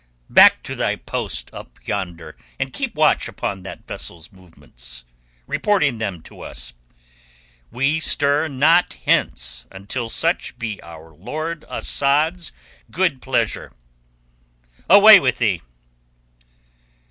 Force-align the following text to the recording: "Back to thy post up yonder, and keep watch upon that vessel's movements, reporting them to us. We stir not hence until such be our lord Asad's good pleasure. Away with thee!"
"Back 0.31 0.63
to 0.63 0.73
thy 0.73 0.95
post 0.95 1.51
up 1.53 1.77
yonder, 1.87 2.35
and 2.57 2.73
keep 2.73 2.95
watch 2.95 3.27
upon 3.27 3.61
that 3.61 3.85
vessel's 3.85 4.31
movements, 4.31 5.05
reporting 5.45 5.99
them 5.99 6.23
to 6.23 6.41
us. 6.41 6.73
We 7.69 7.99
stir 7.99 8.47
not 8.47 8.95
hence 9.05 9.67
until 9.69 10.09
such 10.09 10.57
be 10.57 10.81
our 10.81 11.11
lord 11.13 11.65
Asad's 11.65 12.51
good 12.89 13.21
pleasure. 13.21 13.73
Away 14.89 15.19
with 15.19 15.37
thee!" 15.37 15.61